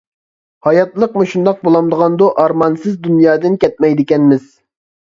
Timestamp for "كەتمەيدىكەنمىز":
3.67-4.53